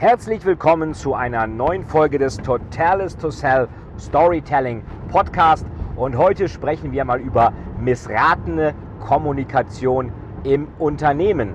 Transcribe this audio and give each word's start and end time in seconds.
Herzlich 0.00 0.46
willkommen 0.46 0.94
zu 0.94 1.12
einer 1.12 1.46
neuen 1.46 1.84
Folge 1.84 2.18
des 2.18 2.38
Totalis 2.38 3.18
to 3.18 3.30
Sell 3.30 3.68
Storytelling 3.98 4.82
Podcast. 5.10 5.66
Und 5.94 6.16
heute 6.16 6.48
sprechen 6.48 6.90
wir 6.92 7.04
mal 7.04 7.20
über 7.20 7.52
missratene 7.78 8.74
Kommunikation 9.00 10.10
im 10.42 10.68
Unternehmen. 10.78 11.54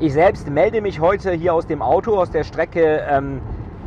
Ich 0.00 0.14
selbst 0.14 0.48
melde 0.48 0.80
mich 0.80 1.00
heute 1.00 1.32
hier 1.32 1.52
aus 1.52 1.66
dem 1.66 1.82
Auto, 1.82 2.16
aus 2.16 2.30
der 2.30 2.44
Strecke 2.44 3.04
ähm, 3.10 3.42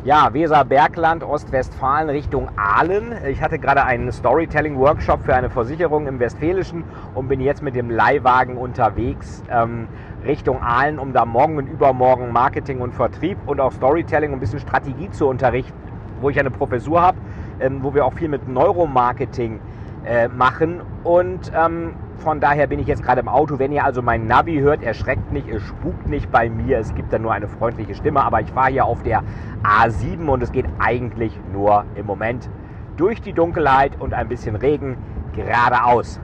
ja, 0.05 0.33
Weser-Bergland, 0.33 1.23
Ostwestfalen 1.23 2.09
Richtung 2.09 2.47
Aalen. 2.55 3.13
Ich 3.27 3.41
hatte 3.41 3.59
gerade 3.59 3.83
einen 3.83 4.11
Storytelling-Workshop 4.11 5.25
für 5.25 5.35
eine 5.35 5.49
Versicherung 5.49 6.07
im 6.07 6.19
Westfälischen 6.19 6.85
und 7.15 7.27
bin 7.27 7.41
jetzt 7.41 7.61
mit 7.61 7.75
dem 7.75 7.89
Leihwagen 7.89 8.55
unterwegs 8.57 9.43
ähm, 9.51 9.89
Richtung 10.25 10.61
Aalen, 10.61 10.99
um 10.99 11.11
da 11.11 11.25
morgen 11.25 11.57
und 11.57 11.67
übermorgen 11.67 12.31
Marketing 12.31 12.79
und 12.79 12.93
Vertrieb 12.93 13.37
und 13.45 13.59
auch 13.59 13.73
Storytelling 13.73 14.31
ein 14.31 14.39
bisschen 14.39 14.59
Strategie 14.59 15.09
zu 15.11 15.27
unterrichten, 15.27 15.77
wo 16.21 16.29
ich 16.29 16.39
eine 16.39 16.51
Professur 16.51 17.01
habe, 17.01 17.17
ähm, 17.59 17.83
wo 17.83 17.93
wir 17.93 18.05
auch 18.05 18.13
viel 18.13 18.29
mit 18.29 18.47
Neuromarketing 18.47 19.59
äh, 20.05 20.29
machen. 20.29 20.81
Und 21.03 21.51
ähm, 21.53 21.93
von 22.19 22.39
daher 22.39 22.67
bin 22.67 22.79
ich 22.79 22.87
jetzt 22.87 23.03
gerade 23.03 23.21
im 23.21 23.27
Auto. 23.27 23.59
Wenn 23.59 23.71
ihr 23.71 23.83
also 23.83 24.01
mein 24.01 24.27
Navi 24.27 24.59
hört, 24.59 24.83
erschreckt 24.83 25.31
nicht, 25.31 25.47
es 25.47 25.61
spukt 25.63 26.07
nicht 26.07 26.31
bei 26.31 26.49
mir. 26.49 26.79
Es 26.79 26.93
gibt 26.93 27.11
da 27.13 27.19
nur 27.19 27.33
eine 27.33 27.47
freundliche 27.47 27.95
Stimme. 27.95 28.23
Aber 28.23 28.41
ich 28.41 28.51
fahre 28.51 28.71
hier 28.71 28.85
auf 28.85 29.01
der 29.03 29.23
A7 29.63 30.27
und 30.27 30.43
es 30.43 30.51
geht 30.51 30.65
eigentlich 30.79 31.37
nur 31.51 31.85
im 31.95 32.05
Moment 32.05 32.49
durch 32.97 33.21
die 33.21 33.33
Dunkelheit 33.33 33.93
und 33.99 34.13
ein 34.13 34.27
bisschen 34.27 34.55
Regen 34.55 34.97
geradeaus. 35.33 36.19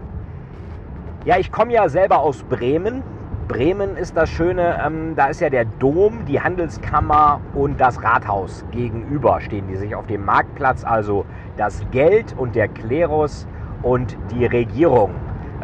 Ja, 1.24 1.38
ich 1.38 1.52
komme 1.52 1.74
ja 1.74 1.90
selber 1.90 2.20
aus 2.20 2.44
Bremen. 2.44 3.02
Bremen 3.48 3.96
ist 3.96 4.18
das 4.18 4.30
Schöne, 4.30 4.80
ähm, 4.86 5.16
da 5.16 5.28
ist 5.28 5.40
ja 5.40 5.50
der 5.50 5.66
Dom, 5.66 6.26
die 6.26 6.42
Handelskammer 6.42 7.40
und 7.54 7.80
das 7.80 8.04
Rathaus 8.04 8.66
gegenüber 8.72 9.40
stehen 9.40 9.68
die 9.68 9.76
sich 9.76 9.94
auf 9.94 10.08
dem 10.08 10.26
Marktplatz, 10.26 10.84
also 10.84 11.26
das 11.56 11.86
Geld 11.92 12.34
und 12.38 12.56
der 12.56 12.68
Klerus 12.68 13.48
und 13.84 14.18
die 14.32 14.46
Regierung. 14.46 15.12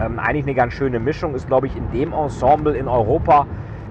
Ähm, 0.01 0.19
eigentlich 0.19 0.45
eine 0.45 0.55
ganz 0.55 0.73
schöne 0.73 0.99
Mischung, 0.99 1.35
ist 1.35 1.47
glaube 1.47 1.67
ich 1.67 1.75
in 1.75 1.91
dem 1.91 2.13
Ensemble 2.13 2.75
in 2.75 2.87
Europa 2.87 3.45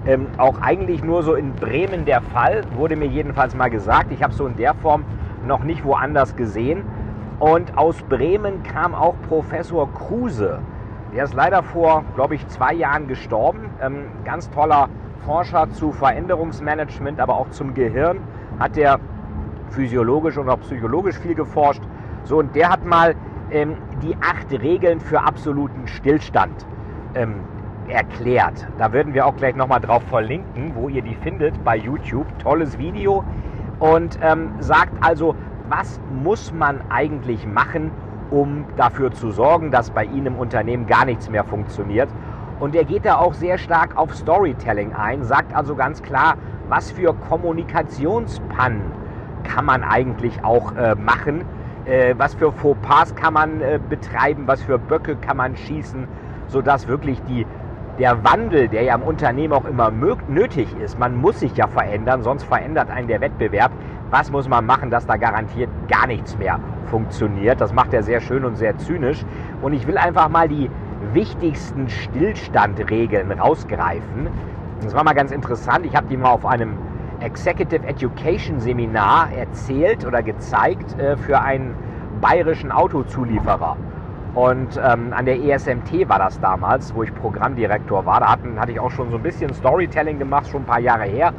ähm, 0.05 0.27
auch 0.37 0.59
eigentlich 0.61 1.03
nur 1.03 1.23
so 1.23 1.35
in 1.35 1.53
Bremen 1.53 2.05
der 2.05 2.21
Fall, 2.21 2.63
wurde 2.75 2.95
mir 2.95 3.07
jedenfalls 3.07 3.55
mal 3.55 3.69
gesagt. 3.69 4.11
Ich 4.11 4.23
habe 4.23 4.33
so 4.33 4.47
in 4.47 4.55
der 4.57 4.73
Form 4.73 5.05
noch 5.45 5.63
nicht 5.63 5.85
woanders 5.85 6.35
gesehen. 6.35 6.83
Und 7.39 7.77
aus 7.77 8.01
Bremen 8.03 8.63
kam 8.63 8.93
auch 8.93 9.15
Professor 9.27 9.91
Kruse. 9.93 10.59
Der 11.13 11.23
ist 11.23 11.33
leider 11.33 11.63
vor, 11.63 12.03
glaube 12.15 12.35
ich, 12.35 12.47
zwei 12.47 12.73
Jahren 12.73 13.07
gestorben. 13.07 13.69
Ähm, 13.81 14.05
ganz 14.25 14.49
toller 14.51 14.89
Forscher 15.25 15.69
zu 15.71 15.91
Veränderungsmanagement, 15.91 17.19
aber 17.19 17.35
auch 17.35 17.49
zum 17.49 17.73
Gehirn. 17.73 18.19
Hat 18.59 18.75
der 18.75 18.99
physiologisch 19.69 20.37
und 20.37 20.49
auch 20.49 20.59
psychologisch 20.61 21.17
viel 21.17 21.35
geforscht. 21.35 21.81
So, 22.23 22.37
und 22.39 22.55
der 22.55 22.69
hat 22.69 22.85
mal 22.85 23.15
ähm, 23.51 23.75
die 24.01 24.15
acht 24.21 24.51
Regeln 24.51 24.99
für 24.99 25.21
absoluten 25.21 25.87
Stillstand 25.87 26.65
ähm, 27.15 27.35
erklärt. 27.87 28.67
Da 28.77 28.93
würden 28.93 29.13
wir 29.13 29.25
auch 29.25 29.35
gleich 29.35 29.55
nochmal 29.55 29.81
drauf 29.81 30.03
verlinken, 30.03 30.73
wo 30.75 30.89
ihr 30.89 31.01
die 31.01 31.15
findet 31.15 31.63
bei 31.63 31.77
YouTube. 31.77 32.27
Tolles 32.39 32.77
Video. 32.77 33.23
Und 33.79 34.19
ähm, 34.21 34.51
sagt 34.59 34.93
also, 35.03 35.35
was 35.69 35.99
muss 36.23 36.53
man 36.53 36.81
eigentlich 36.89 37.45
machen, 37.47 37.91
um 38.29 38.65
dafür 38.77 39.11
zu 39.11 39.31
sorgen, 39.31 39.71
dass 39.71 39.89
bei 39.91 40.05
Ihnen 40.05 40.27
im 40.27 40.35
Unternehmen 40.35 40.87
gar 40.87 41.05
nichts 41.05 41.29
mehr 41.29 41.43
funktioniert. 41.43 42.09
Und 42.59 42.75
er 42.75 42.85
geht 42.85 43.05
da 43.05 43.17
auch 43.17 43.33
sehr 43.33 43.57
stark 43.57 43.97
auf 43.97 44.15
Storytelling 44.15 44.93
ein, 44.93 45.23
sagt 45.23 45.55
also 45.55 45.75
ganz 45.75 46.01
klar, 46.01 46.35
was 46.69 46.91
für 46.91 47.13
Kommunikationspannen 47.13 48.83
kann 49.43 49.65
man 49.65 49.83
eigentlich 49.83 50.43
auch 50.43 50.75
äh, 50.75 50.95
machen, 50.95 51.43
äh, 51.85 52.15
was 52.17 52.33
für 52.35 52.51
Fauxpas 52.51 53.15
kann 53.15 53.33
man 53.33 53.61
äh, 53.61 53.79
betreiben, 53.89 54.43
was 54.47 54.61
für 54.61 54.77
Böcke 54.77 55.15
kann 55.15 55.37
man 55.37 55.55
schießen, 55.55 56.07
sodass 56.47 56.87
wirklich 56.87 57.21
die, 57.23 57.45
der 57.99 58.23
Wandel, 58.23 58.67
der 58.67 58.83
ja 58.83 58.95
im 58.95 59.03
Unternehmen 59.03 59.53
auch 59.53 59.65
immer 59.65 59.91
nötig 59.91 60.67
ist, 60.83 60.97
man 60.99 61.15
muss 61.15 61.39
sich 61.39 61.55
ja 61.55 61.67
verändern, 61.67 62.21
sonst 62.21 62.43
verändert 62.43 62.89
einen 62.89 63.07
der 63.07 63.21
Wettbewerb. 63.21 63.71
Was 64.09 64.31
muss 64.31 64.49
man 64.49 64.65
machen, 64.65 64.89
dass 64.89 65.05
da 65.05 65.17
garantiert 65.17 65.69
gar 65.87 66.07
nichts 66.07 66.37
mehr 66.37 66.59
funktioniert? 66.87 67.61
Das 67.61 67.73
macht 67.73 67.93
er 67.93 68.03
sehr 68.03 68.19
schön 68.19 68.43
und 68.43 68.57
sehr 68.57 68.77
zynisch. 68.77 69.25
Und 69.61 69.73
ich 69.73 69.87
will 69.87 69.97
einfach 69.97 70.29
mal 70.29 70.49
die 70.49 70.69
wichtigsten 71.13 71.89
Stillstandregeln 71.89 73.31
rausgreifen. 73.31 74.27
Das 74.81 74.93
war 74.93 75.03
mal 75.03 75.13
ganz 75.13 75.31
interessant. 75.31 75.85
Ich 75.85 75.95
habe 75.95 76.07
die 76.07 76.17
mal 76.17 76.31
auf 76.31 76.45
einem 76.45 76.77
Executive 77.21 77.85
Education 77.85 78.59
Seminar 78.59 79.31
erzählt 79.31 80.05
oder 80.05 80.23
gezeigt 80.23 80.99
äh, 80.99 81.15
für 81.17 81.39
einen 81.39 81.75
bayerischen 82.19 82.71
Autozulieferer. 82.71 83.77
Und 84.33 84.79
ähm, 84.81 85.13
an 85.13 85.25
der 85.25 85.43
ESMT 85.43 86.07
war 86.07 86.19
das 86.19 86.39
damals, 86.39 86.95
wo 86.95 87.03
ich 87.03 87.13
Programmdirektor 87.13 88.05
war. 88.05 88.21
Da 88.21 88.31
hatten, 88.31 88.57
hatte 88.59 88.71
ich 88.71 88.79
auch 88.79 88.91
schon 88.91 89.11
so 89.11 89.17
ein 89.17 89.23
bisschen 89.23 89.53
Storytelling 89.53 90.19
gemacht, 90.19 90.47
schon 90.47 90.61
ein 90.61 90.65
paar 90.65 90.79
Jahre 90.79 91.03
her. 91.03 91.33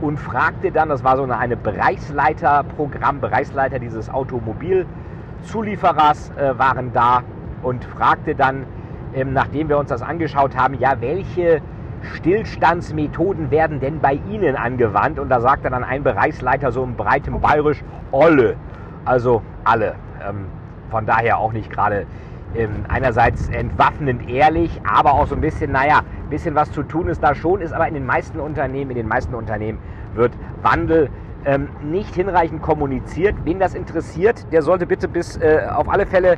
Und 0.00 0.18
fragte 0.18 0.72
dann, 0.72 0.88
das 0.88 1.04
war 1.04 1.16
so 1.16 1.22
eine, 1.22 1.38
eine 1.38 1.56
Bereichsleiterprogramm, 1.56 3.20
Bereichsleiter 3.20 3.78
dieses 3.78 4.10
Automobilzulieferers 4.10 6.30
äh, 6.30 6.58
waren 6.58 6.92
da 6.92 7.22
und 7.62 7.84
fragte 7.84 8.34
dann, 8.34 8.66
ähm, 9.14 9.32
nachdem 9.32 9.68
wir 9.68 9.78
uns 9.78 9.90
das 9.90 10.02
angeschaut 10.02 10.56
haben, 10.56 10.74
ja, 10.74 11.00
welche 11.00 11.62
Stillstandsmethoden 12.02 13.50
werden 13.50 13.80
denn 13.80 14.00
bei 14.00 14.14
Ihnen 14.30 14.56
angewandt? 14.56 15.18
Und 15.18 15.28
da 15.28 15.40
sagte 15.40 15.70
dann 15.70 15.84
ein 15.84 16.02
Bereichsleiter 16.02 16.72
so 16.72 16.82
im 16.82 16.94
breitem 16.94 17.40
Bayerisch, 17.40 17.82
alle. 18.12 18.56
Also 19.04 19.42
alle. 19.64 19.94
Ähm, 20.26 20.46
von 20.90 21.06
daher 21.06 21.38
auch 21.38 21.52
nicht 21.52 21.70
gerade 21.70 22.06
ähm, 22.54 22.84
einerseits 22.88 23.48
entwaffnend 23.48 24.28
ehrlich, 24.28 24.80
aber 24.84 25.14
auch 25.14 25.26
so 25.26 25.34
ein 25.34 25.40
bisschen, 25.40 25.72
naja, 25.72 26.00
ein 26.00 26.30
bisschen 26.30 26.54
was 26.54 26.70
zu 26.70 26.82
tun 26.82 27.08
ist 27.08 27.22
da 27.22 27.34
schon, 27.34 27.60
ist 27.60 27.72
aber 27.72 27.88
in 27.88 27.94
den 27.94 28.06
meisten 28.06 28.40
Unternehmen, 28.40 28.90
in 28.90 28.96
den 28.96 29.08
meisten 29.08 29.34
Unternehmen 29.34 29.78
wird 30.14 30.32
Wandel 30.62 31.08
ähm, 31.44 31.68
nicht 31.82 32.14
hinreichend 32.14 32.62
kommuniziert. 32.62 33.34
Wen 33.44 33.58
das 33.58 33.74
interessiert, 33.74 34.46
der 34.52 34.62
sollte 34.62 34.86
bitte 34.86 35.08
bis 35.08 35.36
äh, 35.38 35.66
auf 35.74 35.88
alle 35.88 36.06
Fälle 36.06 36.36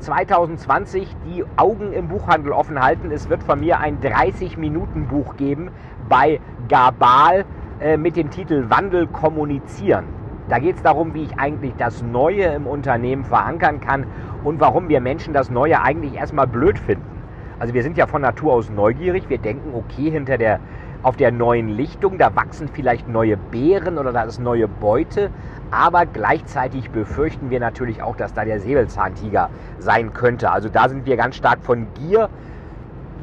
2020 0.00 1.16
die 1.24 1.44
Augen 1.56 1.92
im 1.92 2.08
Buchhandel 2.08 2.52
offen 2.52 2.82
halten. 2.82 3.10
Es 3.10 3.28
wird 3.28 3.42
von 3.42 3.60
mir 3.60 3.80
ein 3.80 4.00
30-Minuten-Buch 4.00 5.36
geben 5.36 5.70
bei 6.08 6.40
Gabal 6.68 7.44
äh, 7.80 7.96
mit 7.96 8.16
dem 8.16 8.30
Titel 8.30 8.68
Wandel 8.68 9.06
kommunizieren. 9.06 10.04
Da 10.48 10.58
geht 10.58 10.76
es 10.76 10.82
darum, 10.82 11.14
wie 11.14 11.24
ich 11.24 11.38
eigentlich 11.38 11.74
das 11.76 12.02
Neue 12.02 12.44
im 12.44 12.66
Unternehmen 12.66 13.24
verankern 13.24 13.80
kann 13.80 14.06
und 14.44 14.60
warum 14.60 14.88
wir 14.88 15.00
Menschen 15.00 15.34
das 15.34 15.50
Neue 15.50 15.82
eigentlich 15.82 16.14
erstmal 16.14 16.46
blöd 16.46 16.78
finden. 16.78 17.16
Also 17.58 17.74
wir 17.74 17.82
sind 17.82 17.96
ja 17.96 18.06
von 18.06 18.22
Natur 18.22 18.52
aus 18.52 18.70
neugierig. 18.70 19.28
Wir 19.28 19.38
denken, 19.38 19.74
okay, 19.74 20.10
hinter 20.10 20.36
der 20.36 20.60
auf 21.06 21.16
der 21.16 21.30
neuen 21.30 21.68
Lichtung, 21.68 22.18
da 22.18 22.34
wachsen 22.34 22.66
vielleicht 22.66 23.06
neue 23.06 23.36
Beeren 23.36 23.96
oder 23.96 24.12
da 24.12 24.22
ist 24.22 24.40
neue 24.40 24.66
Beute, 24.66 25.30
aber 25.70 26.04
gleichzeitig 26.04 26.90
befürchten 26.90 27.48
wir 27.48 27.60
natürlich 27.60 28.02
auch, 28.02 28.16
dass 28.16 28.34
da 28.34 28.44
der 28.44 28.58
Säbelzahntiger 28.58 29.48
sein 29.78 30.12
könnte. 30.12 30.50
Also 30.50 30.68
da 30.68 30.88
sind 30.88 31.06
wir 31.06 31.16
ganz 31.16 31.36
stark 31.36 31.60
von 31.62 31.86
Gier, 31.94 32.28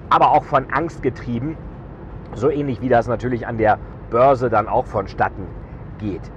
aber 0.09 0.31
auch 0.31 0.45
von 0.45 0.67
Angst 0.71 1.03
getrieben, 1.03 1.57
so 2.33 2.49
ähnlich 2.49 2.79
wie 2.79 2.87
das 2.87 3.09
natürlich 3.09 3.47
an 3.47 3.57
der 3.57 3.77
Börse 4.09 4.49
dann 4.49 4.69
auch 4.69 4.85
vonstatten 4.85 5.45
geht. 5.99 6.31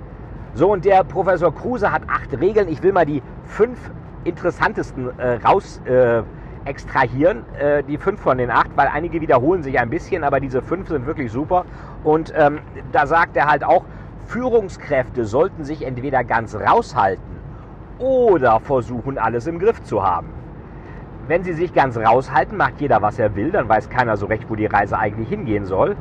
So, 0.53 0.73
und 0.73 0.85
der 0.85 1.05
Professor 1.05 1.55
Kruse 1.55 1.93
hat 1.93 2.03
acht 2.09 2.41
Regeln. 2.41 2.67
Ich 2.67 2.83
will 2.83 2.91
mal 2.91 3.07
die 3.07 3.23
fünf 3.45 3.93
interessantesten 4.25 5.17
äh, 5.17 5.35
raus 5.47 5.81
äh, 5.85 6.25
extrahieren, 6.67 7.45
äh, 7.59 7.83
die 7.83 7.97
fünf 7.97 8.21
von 8.21 8.39
den 8.39 8.51
acht, 8.51 8.71
weil 8.77 8.89
einige 8.93 9.21
wiederholen 9.21 9.63
sich 9.63 9.79
ein 9.79 9.91
bisschen, 9.91 10.25
aber 10.25 10.41
diese 10.41 10.63
fünf 10.63 10.89
sind 10.89 11.07
wirklich 11.07 11.33
super. 11.33 11.65
Und 12.05 12.33
ähm, 12.37 12.59
da 12.93 13.07
sagt 13.07 13.37
er 13.37 13.47
halt 13.47 13.65
auch, 13.65 13.85
Führungskräfte 14.27 15.25
sollten 15.25 15.65
sich 15.65 15.87
entweder 15.87 16.25
ganz 16.25 16.55
raushalten 16.55 17.37
oder 17.99 18.61
versuchen, 18.61 19.19
alles 19.19 19.47
im 19.47 19.59
Griff 19.59 19.83
zu 19.85 20.03
haben. 20.03 20.29
Wenn 21.29 21.43
sie 21.43 21.55
sich 21.55 21.73
ganz 21.75 21.97
raushalten, 21.97 22.57
macht 22.57 22.81
jeder, 22.81 23.03
was 23.03 23.19
er 23.19 23.35
will, 23.35 23.51
dann 23.51 23.69
weiß 23.69 23.89
keiner 23.89 24.17
so 24.17 24.27
recht, 24.27 24.49
wo 24.49 24.55
die 24.55 24.67
Reise 24.67 24.99
eigentlich 24.99 25.29
hingehen 25.29 25.65
soll. 25.65 25.97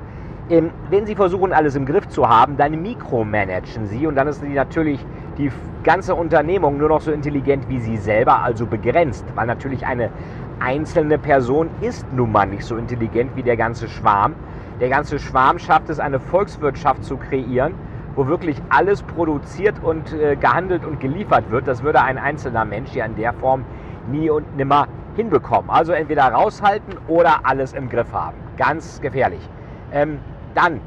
Ähm, 0.48 0.70
wenn 0.92 1.08
Sie 1.08 1.16
versuchen, 1.16 1.54
alles 1.54 1.76
im 1.76 1.88
Griff 1.88 2.08
zu 2.08 2.30
haben, 2.30 2.56
dann 2.56 2.80
mikromanagen 2.80 3.88
Sie 3.88 4.06
und 4.06 4.14
dann 4.14 4.28
ist 4.28 4.44
natürlich 4.44 5.04
die 5.40 5.52
ganze 5.84 6.14
Unternehmung 6.14 6.78
nur 6.78 6.90
noch 6.90 7.02
so 7.02 7.12
intelligent 7.12 7.68
wie 7.68 7.80
Sie 7.80 7.98
selber, 7.98 8.44
also 8.44 8.68
begrenzt, 8.68 9.26
weil 9.34 9.48
natürlich 9.48 9.88
eine 9.88 10.12
einzelne 10.60 11.18
Person 11.18 11.70
ist 11.82 12.06
nun 12.12 12.32
mal 12.32 12.46
nicht 12.46 12.64
so 12.64 12.78
intelligent 12.78 13.36
wie 13.36 13.44
der 13.44 13.58
ganze 13.58 13.88
Schwarm. 13.88 14.36
Der 14.80 14.90
ganze 14.90 15.20
Schwarm 15.20 15.60
schafft 15.60 15.90
es, 15.90 16.00
eine 16.00 16.20
Volkswirtschaft 16.20 17.04
zu 17.04 17.18
kreieren, 17.18 17.74
wo 18.16 18.28
wirklich 18.28 18.62
alles 18.70 19.04
produziert 19.04 19.76
und 19.82 20.14
äh, 20.14 20.36
gehandelt 20.36 20.86
und 20.86 21.00
geliefert 21.00 21.50
wird. 21.50 21.68
Das 21.68 21.84
würde 21.84 22.02
ein 22.02 22.18
einzelner 22.18 22.66
Mensch 22.66 22.94
ja 22.94 23.06
in 23.06 23.16
der 23.16 23.34
Form 23.34 23.66
nie 24.12 24.30
und 24.30 24.56
nimmer 24.58 24.88
hinbekommen. 25.16 25.70
Also 25.70 25.94
entweder 25.94 26.24
raushalten 26.26 26.96
oder 27.08 27.40
alles 27.44 27.74
im 27.74 27.90
Griff 27.90 28.12
haben. 28.12 28.38
Ganz 28.58 29.02
gefährlich. 29.02 29.48
Ähm, 29.92 30.20
dann, 30.54 30.80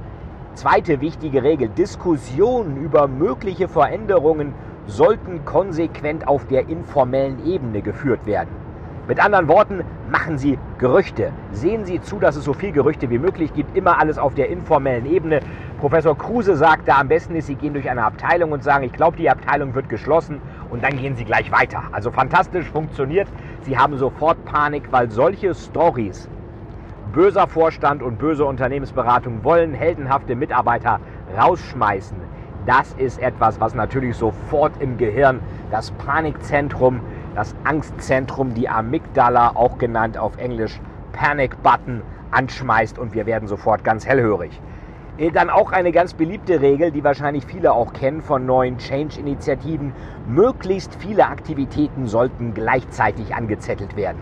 zweite 0.54 1.00
wichtige 1.00 1.42
Regel, 1.42 1.68
Diskussionen 1.68 2.76
über 2.76 3.08
mögliche 3.08 3.68
Veränderungen 3.68 4.54
sollten 4.86 5.44
konsequent 5.44 6.26
auf 6.26 6.46
der 6.46 6.68
informellen 6.68 7.44
Ebene 7.46 7.82
geführt 7.82 8.24
werden. 8.26 8.50
Mit 9.08 9.24
anderen 9.24 9.48
Worten, 9.48 9.84
machen 10.10 10.36
Sie 10.36 10.58
Gerüchte. 10.76 11.32
Sehen 11.50 11.86
Sie 11.86 11.98
zu, 11.98 12.18
dass 12.18 12.36
es 12.36 12.44
so 12.44 12.52
viel 12.52 12.72
Gerüchte 12.72 13.08
wie 13.08 13.16
möglich 13.16 13.54
gibt. 13.54 13.74
Immer 13.74 13.98
alles 13.98 14.18
auf 14.18 14.34
der 14.34 14.50
informellen 14.50 15.06
Ebene. 15.06 15.40
Professor 15.80 16.16
Kruse 16.16 16.56
sagt, 16.56 16.86
da 16.86 16.98
am 16.98 17.08
besten 17.08 17.34
ist, 17.34 17.46
Sie 17.46 17.54
gehen 17.54 17.72
durch 17.72 17.88
eine 17.88 18.04
Abteilung 18.04 18.52
und 18.52 18.62
sagen, 18.62 18.84
ich 18.84 18.92
glaube, 18.92 19.16
die 19.16 19.30
Abteilung 19.30 19.74
wird 19.74 19.88
geschlossen 19.88 20.42
und 20.68 20.84
dann 20.84 20.98
gehen 20.98 21.16
Sie 21.16 21.24
gleich 21.24 21.50
weiter. 21.50 21.84
Also 21.90 22.10
fantastisch 22.10 22.66
funktioniert. 22.66 23.28
Sie 23.62 23.78
haben 23.78 23.96
sofort 23.96 24.44
Panik, 24.44 24.92
weil 24.92 25.10
solche 25.10 25.54
Stories, 25.54 26.28
böser 27.10 27.46
Vorstand 27.46 28.02
und 28.02 28.18
böse 28.18 28.44
Unternehmensberatung 28.44 29.42
wollen 29.42 29.72
heldenhafte 29.72 30.36
Mitarbeiter 30.36 31.00
rausschmeißen. 31.34 32.18
Das 32.66 32.92
ist 32.92 33.22
etwas, 33.22 33.58
was 33.58 33.74
natürlich 33.74 34.16
sofort 34.16 34.72
im 34.80 34.98
Gehirn 34.98 35.40
das 35.70 35.92
Panikzentrum 35.92 37.00
das 37.38 37.54
Angstzentrum, 37.62 38.52
die 38.54 38.68
Amygdala, 38.68 39.52
auch 39.54 39.78
genannt 39.78 40.18
auf 40.18 40.36
Englisch 40.38 40.80
Panic 41.12 41.62
Button, 41.62 42.02
anschmeißt 42.32 42.98
und 42.98 43.14
wir 43.14 43.26
werden 43.26 43.46
sofort 43.46 43.84
ganz 43.84 44.04
hellhörig. 44.04 44.60
Äh, 45.18 45.30
dann 45.30 45.48
auch 45.48 45.70
eine 45.70 45.92
ganz 45.92 46.14
beliebte 46.14 46.60
Regel, 46.60 46.90
die 46.90 47.04
wahrscheinlich 47.04 47.46
viele 47.46 47.74
auch 47.74 47.92
kennen 47.92 48.22
von 48.22 48.44
neuen 48.44 48.78
Change-Initiativen. 48.78 49.92
Möglichst 50.26 50.96
viele 50.96 51.28
Aktivitäten 51.28 52.08
sollten 52.08 52.54
gleichzeitig 52.54 53.36
angezettelt 53.36 53.94
werden. 53.94 54.18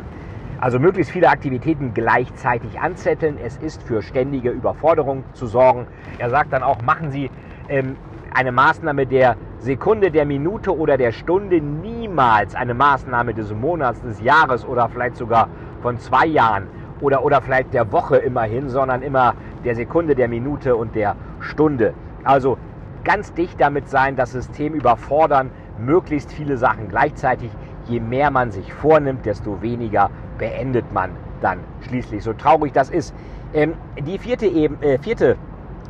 Also 0.61 0.79
möglichst 0.79 1.11
viele 1.11 1.31
Aktivitäten 1.31 1.95
gleichzeitig 1.95 2.79
anzetteln. 2.81 3.39
Es 3.43 3.57
ist 3.57 3.83
für 3.83 4.03
ständige 4.03 4.51
Überforderung 4.51 5.25
zu 5.33 5.47
sorgen. 5.47 5.87
Er 6.19 6.29
sagt 6.29 6.53
dann 6.53 6.63
auch, 6.63 6.83
machen 6.83 7.11
Sie 7.11 7.31
ähm, 7.71 7.97
eine 8.35 8.53
Maßnahme 8.53 9.07
der 9.07 9.37
Sekunde, 9.67 10.13
der 10.13 10.25
Minute 10.27 10.75
oder 10.79 10.97
der 10.97 11.11
Stunde, 11.11 11.61
niemals 11.61 12.55
eine 12.55 12.73
Maßnahme 12.73 13.35
des 13.35 13.53
Monats, 13.53 14.01
des 14.01 14.21
Jahres 14.21 14.65
oder 14.65 14.89
vielleicht 14.89 15.17
sogar 15.17 15.49
von 15.83 15.99
zwei 15.99 16.25
Jahren 16.25 16.69
oder, 17.01 17.25
oder 17.25 17.43
vielleicht 17.43 17.75
der 17.75 17.91
Woche 17.91 18.17
immerhin, 18.19 18.69
sondern 18.69 19.03
immer 19.03 19.35
der 19.65 19.75
Sekunde, 19.75 20.15
der 20.15 20.29
Minute 20.29 20.77
und 20.77 20.95
der 20.95 21.17
Stunde. 21.41 21.95
Also 22.23 22.59
ganz 23.03 23.35
dicht 23.35 23.61
damit 23.61 23.89
sein, 23.89 24.15
das 24.15 24.31
System 24.31 24.73
überfordern, 24.73 25.51
möglichst 25.79 26.31
viele 26.31 26.57
Sachen 26.59 26.89
gleichzeitig. 26.89 27.51
Je 27.89 27.99
mehr 27.99 28.31
man 28.31 28.53
sich 28.53 28.73
vornimmt, 28.73 29.27
desto 29.27 29.63
weniger 29.63 30.11
beendet 30.39 30.93
man 30.93 31.11
dann 31.41 31.59
schließlich. 31.81 32.23
So 32.23 32.35
traurig 32.35 32.73
das 32.73 32.89
ist. 32.89 33.13
Ähm, 33.53 33.75
die 33.99 34.19
vierte, 34.19 34.47
eben, 34.47 34.81
äh, 34.81 34.99
vierte 34.99 35.37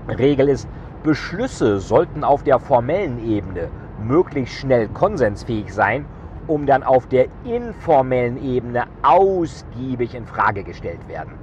Regel 0.08 0.48
ist, 0.48 0.66
Beschlüsse 1.06 1.78
sollten 1.78 2.24
auf 2.24 2.42
der 2.42 2.58
formellen 2.58 3.24
Ebene 3.24 3.68
möglichst 4.02 4.56
schnell 4.56 4.88
konsensfähig 4.88 5.72
sein, 5.72 6.04
um 6.48 6.66
dann 6.66 6.82
auf 6.82 7.06
der 7.06 7.28
informellen 7.44 8.42
Ebene 8.42 8.86
ausgiebig 9.02 10.16
in 10.16 10.26
Frage 10.26 10.64
gestellt 10.64 11.06
werden. 11.06 11.34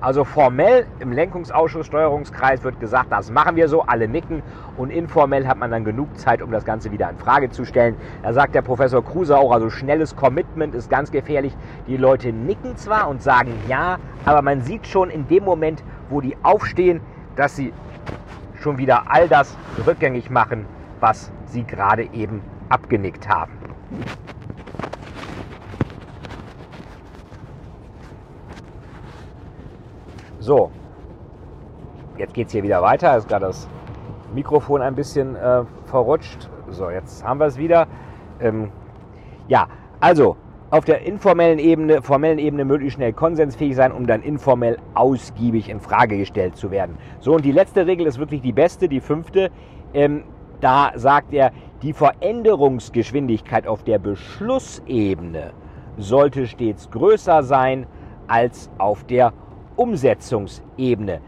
Also 0.00 0.24
formell 0.24 0.86
im 1.00 1.12
Lenkungsausschuss 1.12 1.84
Steuerungskreis 1.84 2.64
wird 2.64 2.80
gesagt, 2.80 3.12
das 3.12 3.30
machen 3.30 3.56
wir 3.56 3.68
so, 3.68 3.82
alle 3.82 4.08
nicken 4.08 4.42
und 4.78 4.88
informell 4.88 5.46
hat 5.46 5.58
man 5.58 5.70
dann 5.70 5.84
genug 5.84 6.18
Zeit, 6.18 6.40
um 6.40 6.50
das 6.50 6.64
Ganze 6.64 6.90
wieder 6.90 7.10
in 7.10 7.18
Frage 7.18 7.50
zu 7.50 7.66
stellen. 7.66 7.96
Da 8.22 8.32
sagt 8.32 8.54
der 8.54 8.62
Professor 8.62 9.04
Kruse 9.04 9.36
auch, 9.36 9.52
also 9.52 9.68
schnelles 9.68 10.16
Commitment 10.16 10.74
ist 10.74 10.88
ganz 10.88 11.10
gefährlich. 11.10 11.54
Die 11.86 11.98
Leute 11.98 12.32
nicken 12.32 12.78
zwar 12.78 13.06
und 13.06 13.22
sagen 13.22 13.52
ja, 13.68 13.98
aber 14.24 14.40
man 14.40 14.62
sieht 14.62 14.86
schon 14.86 15.10
in 15.10 15.28
dem 15.28 15.44
Moment, 15.44 15.84
wo 16.08 16.22
die 16.22 16.34
aufstehen, 16.42 17.02
dass 17.36 17.54
sie 17.56 17.74
schon 18.60 18.78
wieder 18.78 19.10
all 19.10 19.28
das 19.28 19.56
rückgängig 19.86 20.30
machen, 20.30 20.66
was 21.00 21.32
sie 21.46 21.64
gerade 21.64 22.04
eben 22.12 22.42
abgenickt 22.68 23.28
haben. 23.28 23.52
So, 30.38 30.70
jetzt 32.16 32.34
geht 32.34 32.46
es 32.46 32.52
hier 32.52 32.62
wieder 32.62 32.82
weiter. 32.82 33.16
Ist 33.16 33.28
gerade 33.28 33.46
das 33.46 33.68
Mikrofon 34.34 34.82
ein 34.82 34.94
bisschen 34.94 35.36
äh, 35.36 35.64
verrutscht. 35.86 36.48
So, 36.68 36.90
jetzt 36.90 37.24
haben 37.24 37.40
wir 37.40 37.46
es 37.46 37.58
wieder. 37.58 37.86
Ähm, 38.40 38.70
ja, 39.48 39.66
also 40.00 40.36
auf 40.70 40.84
der 40.84 41.02
informellen 41.02 41.58
Ebene, 41.58 42.00
formellen 42.02 42.38
Ebene 42.38 42.64
möglichst 42.64 42.96
schnell 42.96 43.12
konsensfähig 43.12 43.74
sein, 43.74 43.92
um 43.92 44.06
dann 44.06 44.22
informell 44.22 44.78
ausgiebig 44.94 45.68
in 45.68 45.80
Frage 45.80 46.16
gestellt 46.16 46.56
zu 46.56 46.70
werden. 46.70 46.96
So, 47.18 47.34
und 47.34 47.44
die 47.44 47.52
letzte 47.52 47.86
Regel 47.86 48.06
ist 48.06 48.18
wirklich 48.18 48.40
die 48.40 48.52
beste, 48.52 48.88
die 48.88 49.00
fünfte. 49.00 49.50
Ähm, 49.92 50.22
da 50.60 50.92
sagt 50.94 51.32
er, 51.32 51.52
die 51.82 51.92
Veränderungsgeschwindigkeit 51.92 53.66
auf 53.66 53.82
der 53.82 53.98
Beschlussebene 53.98 55.52
sollte 55.96 56.46
stets 56.46 56.90
größer 56.90 57.42
sein 57.42 57.86
als 58.28 58.70
auf 58.78 59.04
der 59.04 59.32
Umsetzungsebene. 59.76 61.20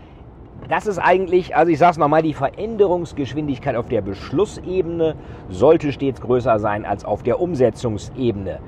Das 0.69 0.87
ist 0.87 0.99
eigentlich, 0.99 1.57
also 1.57 1.73
ich 1.73 1.79
sage 1.79 1.93
es 1.93 1.99
nochmal, 1.99 2.23
die 2.23 2.35
Veränderungsgeschwindigkeit 2.35 3.75
auf 3.75 3.89
der 3.89 4.03
Beschlussebene 4.03 5.17
sollte 5.49 5.91
stets 5.91 6.21
größer 6.21 6.61
sein 6.61 6.85
als 6.85 7.05
auf 7.05 7.25
der 7.25 7.41
Umsetzungsebene. 7.41 8.61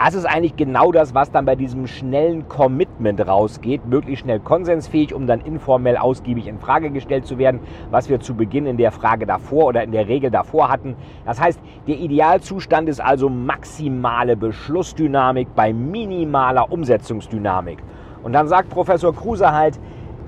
Das 0.00 0.14
ist 0.14 0.26
eigentlich 0.26 0.54
genau 0.54 0.92
das, 0.92 1.12
was 1.12 1.32
dann 1.32 1.44
bei 1.44 1.56
diesem 1.56 1.88
schnellen 1.88 2.48
Commitment 2.48 3.26
rausgeht, 3.26 3.84
möglichst 3.84 4.22
schnell 4.22 4.38
konsensfähig, 4.38 5.12
um 5.12 5.26
dann 5.26 5.40
informell 5.40 5.96
ausgiebig 5.96 6.46
in 6.46 6.60
Frage 6.60 6.90
gestellt 6.90 7.26
zu 7.26 7.36
werden, 7.36 7.60
was 7.90 8.08
wir 8.08 8.20
zu 8.20 8.36
Beginn 8.36 8.66
in 8.66 8.76
der 8.76 8.92
Frage 8.92 9.26
davor 9.26 9.66
oder 9.66 9.82
in 9.82 9.90
der 9.90 10.06
Regel 10.06 10.30
davor 10.30 10.68
hatten. 10.70 10.94
Das 11.26 11.40
heißt, 11.40 11.60
der 11.88 11.98
Idealzustand 11.98 12.88
ist 12.88 13.00
also 13.00 13.28
maximale 13.28 14.36
Beschlussdynamik 14.36 15.48
bei 15.56 15.72
minimaler 15.72 16.70
Umsetzungsdynamik. 16.70 17.82
Und 18.22 18.32
dann 18.34 18.46
sagt 18.46 18.70
Professor 18.70 19.12
Kruse 19.12 19.52
halt, 19.52 19.80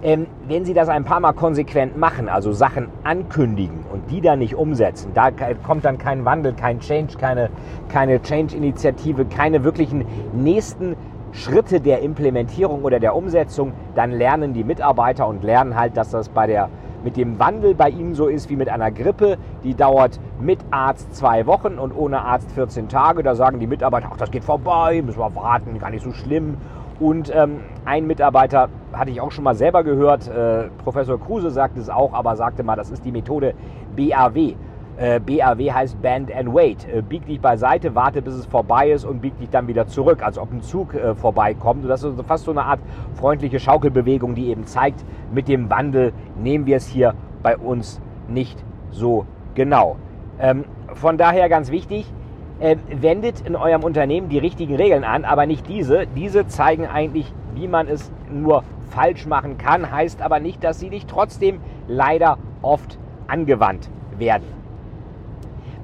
ähm, 0.02 0.26
wenn 0.48 0.64
Sie 0.64 0.74
das 0.74 0.88
ein 0.88 1.04
paar 1.04 1.20
Mal 1.20 1.32
konsequent 1.32 1.96
machen, 1.96 2.28
also 2.28 2.52
Sachen 2.52 2.88
ankündigen 3.04 3.84
und 3.92 4.10
die 4.10 4.20
dann 4.20 4.38
nicht 4.38 4.54
umsetzen, 4.54 5.12
da 5.14 5.30
kommt 5.66 5.84
dann 5.84 5.98
kein 5.98 6.24
Wandel, 6.24 6.54
kein 6.54 6.80
Change, 6.80 7.16
keine, 7.18 7.50
keine 7.88 8.20
Change-Initiative, 8.22 9.26
keine 9.26 9.62
wirklichen 9.62 10.04
nächsten 10.32 10.96
Schritte 11.32 11.80
der 11.80 12.00
Implementierung 12.00 12.82
oder 12.82 12.98
der 12.98 13.14
Umsetzung, 13.14 13.72
dann 13.94 14.10
lernen 14.10 14.52
die 14.52 14.64
Mitarbeiter 14.64 15.28
und 15.28 15.44
lernen 15.44 15.76
halt, 15.76 15.96
dass 15.96 16.10
das 16.10 16.28
bei 16.28 16.46
der, 16.46 16.68
mit 17.04 17.16
dem 17.16 17.38
Wandel 17.38 17.74
bei 17.74 17.88
ihnen 17.88 18.14
so 18.14 18.26
ist 18.26 18.50
wie 18.50 18.56
mit 18.56 18.68
einer 18.68 18.90
Grippe. 18.90 19.38
Die 19.62 19.74
dauert 19.74 20.18
mit 20.40 20.58
Arzt 20.70 21.14
zwei 21.14 21.46
Wochen 21.46 21.78
und 21.78 21.92
ohne 21.92 22.22
Arzt 22.22 22.50
14 22.52 22.88
Tage. 22.88 23.22
Da 23.22 23.34
sagen 23.34 23.60
die 23.60 23.66
Mitarbeiter, 23.66 24.08
ach, 24.12 24.16
das 24.16 24.30
geht 24.30 24.44
vorbei, 24.44 25.02
müssen 25.02 25.20
wir 25.20 25.34
warten, 25.36 25.78
gar 25.78 25.90
nicht 25.90 26.02
so 26.02 26.12
schlimm. 26.12 26.56
Und 27.00 27.34
ähm, 27.34 27.60
ein 27.86 28.06
Mitarbeiter 28.06 28.68
hatte 28.92 29.10
ich 29.10 29.20
auch 29.22 29.32
schon 29.32 29.44
mal 29.44 29.54
selber 29.54 29.82
gehört, 29.82 30.28
äh, 30.28 30.68
Professor 30.84 31.18
Kruse 31.18 31.50
sagte 31.50 31.80
es 31.80 31.88
auch, 31.88 32.12
aber 32.12 32.36
sagte 32.36 32.62
mal, 32.62 32.76
das 32.76 32.90
ist 32.90 33.04
die 33.06 33.10
Methode 33.10 33.54
BAW. 33.96 34.54
Äh, 34.98 35.18
BAW 35.18 35.72
heißt 35.72 36.00
Band 36.02 36.30
and 36.34 36.54
Wait. 36.54 36.86
Äh, 36.86 37.00
bieg 37.00 37.24
dich 37.24 37.40
beiseite, 37.40 37.94
warte 37.94 38.20
bis 38.20 38.34
es 38.34 38.44
vorbei 38.44 38.90
ist 38.90 39.06
und 39.06 39.22
bieg 39.22 39.38
dich 39.38 39.48
dann 39.48 39.66
wieder 39.66 39.86
zurück, 39.86 40.22
als 40.22 40.36
ob 40.36 40.52
ein 40.52 40.60
Zug 40.60 40.92
äh, 40.92 41.14
vorbeikommt. 41.14 41.84
Und 41.84 41.88
das 41.88 42.02
ist 42.02 42.20
fast 42.24 42.44
so 42.44 42.50
eine 42.50 42.64
Art 42.64 42.80
freundliche 43.14 43.58
Schaukelbewegung, 43.58 44.34
die 44.34 44.48
eben 44.48 44.66
zeigt, 44.66 45.02
mit 45.32 45.48
dem 45.48 45.70
Wandel 45.70 46.12
nehmen 46.36 46.66
wir 46.66 46.76
es 46.76 46.86
hier 46.86 47.14
bei 47.42 47.56
uns 47.56 47.98
nicht 48.28 48.62
so 48.90 49.24
genau. 49.54 49.96
Ähm, 50.38 50.66
von 50.92 51.16
daher 51.16 51.48
ganz 51.48 51.70
wichtig, 51.70 52.12
äh, 52.60 52.76
wendet 52.90 53.40
in 53.40 53.56
eurem 53.56 53.82
Unternehmen 53.82 54.28
die 54.28 54.38
richtigen 54.38 54.76
Regeln 54.76 55.04
an, 55.04 55.24
aber 55.24 55.46
nicht 55.46 55.68
diese. 55.68 56.06
Diese 56.14 56.46
zeigen 56.46 56.86
eigentlich, 56.86 57.32
wie 57.54 57.68
man 57.68 57.88
es 57.88 58.12
nur 58.30 58.62
falsch 58.90 59.26
machen 59.26 59.58
kann, 59.58 59.90
heißt 59.90 60.22
aber 60.22 60.40
nicht, 60.40 60.62
dass 60.62 60.78
sie 60.78 60.90
nicht 60.90 61.08
trotzdem 61.08 61.60
leider 61.88 62.38
oft 62.62 62.98
angewandt 63.26 63.90
werden. 64.18 64.46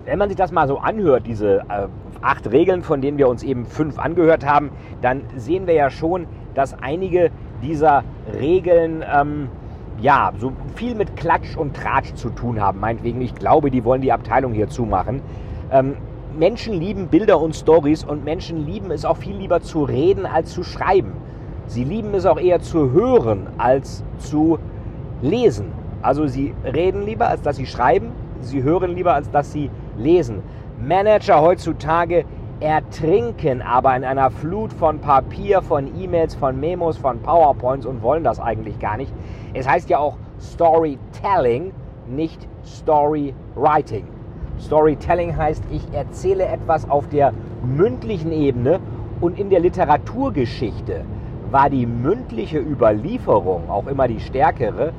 Wenn 0.04 0.18
man 0.18 0.28
sich 0.28 0.36
das 0.36 0.52
mal 0.52 0.68
so 0.68 0.78
anhört, 0.78 1.26
diese 1.26 1.60
äh, 1.68 1.88
acht 2.20 2.50
Regeln, 2.50 2.82
von 2.82 3.00
denen 3.00 3.18
wir 3.18 3.28
uns 3.28 3.42
eben 3.42 3.66
fünf 3.66 3.98
angehört 3.98 4.46
haben, 4.46 4.70
dann 5.00 5.22
sehen 5.36 5.66
wir 5.66 5.74
ja 5.74 5.90
schon, 5.90 6.26
dass 6.54 6.74
einige 6.80 7.30
dieser 7.62 8.04
Regeln 8.38 9.04
ähm, 9.12 9.48
ja, 10.00 10.32
so 10.38 10.52
viel 10.74 10.94
mit 10.94 11.16
Klatsch 11.16 11.56
und 11.56 11.74
Tratsch 11.74 12.14
zu 12.14 12.30
tun 12.30 12.60
haben. 12.60 12.80
Meinetwegen, 12.80 13.20
ich 13.20 13.34
glaube, 13.34 13.70
die 13.70 13.84
wollen 13.84 14.02
die 14.02 14.12
Abteilung 14.12 14.52
hier 14.52 14.68
zumachen. 14.68 15.22
Ähm, 15.70 15.96
Menschen 16.36 16.74
lieben 16.74 17.08
Bilder 17.08 17.40
und 17.40 17.56
Stories 17.56 18.04
und 18.04 18.24
Menschen 18.24 18.66
lieben 18.66 18.90
es 18.90 19.06
auch 19.06 19.16
viel 19.16 19.36
lieber 19.36 19.62
zu 19.62 19.84
reden 19.84 20.26
als 20.26 20.52
zu 20.52 20.62
schreiben. 20.62 21.12
Sie 21.66 21.82
lieben 21.82 22.14
es 22.14 22.26
auch 22.26 22.38
eher 22.38 22.60
zu 22.60 22.92
hören 22.92 23.46
als 23.56 24.04
zu 24.18 24.58
lesen. 25.22 25.72
Also 26.02 26.26
sie 26.26 26.54
reden 26.62 27.06
lieber, 27.06 27.28
als 27.28 27.40
dass 27.40 27.56
sie 27.56 27.66
schreiben. 27.66 28.12
Sie 28.42 28.62
hören 28.62 28.94
lieber, 28.94 29.14
als 29.14 29.30
dass 29.30 29.50
sie 29.50 29.70
lesen. 29.96 30.42
Manager 30.78 31.40
heutzutage 31.40 32.26
ertrinken 32.60 33.62
aber 33.62 33.96
in 33.96 34.04
einer 34.04 34.30
Flut 34.30 34.72
von 34.74 34.98
Papier, 34.98 35.62
von 35.62 35.98
E-Mails, 35.98 36.34
von 36.34 36.60
Memos, 36.60 36.98
von 36.98 37.18
PowerPoints 37.20 37.86
und 37.86 38.02
wollen 38.02 38.24
das 38.24 38.40
eigentlich 38.40 38.78
gar 38.78 38.98
nicht. 38.98 39.12
Es 39.54 39.66
heißt 39.66 39.88
ja 39.88 39.98
auch 39.98 40.16
Storytelling, 40.38 41.72
nicht 42.06 42.46
Storywriting. 42.62 44.15
Storytelling 44.60 45.36
heißt, 45.36 45.62
ich 45.70 45.82
erzähle 45.92 46.46
etwas 46.46 46.88
auf 46.88 47.08
der 47.08 47.32
mündlichen 47.64 48.32
Ebene 48.32 48.80
und 49.20 49.38
in 49.38 49.50
der 49.50 49.60
Literaturgeschichte 49.60 51.04
war 51.50 51.70
die 51.70 51.86
mündliche 51.86 52.58
Überlieferung 52.58 53.70
auch 53.70 53.86
immer 53.86 54.08
die 54.08 54.20
stärkere. 54.20 54.92